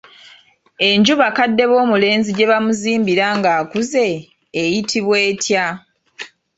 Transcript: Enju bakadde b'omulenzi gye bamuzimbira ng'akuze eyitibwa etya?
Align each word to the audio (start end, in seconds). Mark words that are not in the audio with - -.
Enju 0.87 1.13
bakadde 1.21 1.63
b'omulenzi 1.71 2.29
gye 2.37 2.49
bamuzimbira 2.51 3.25
ng'akuze 3.37 4.05
eyitibwa 4.61 5.17
etya? 5.29 5.65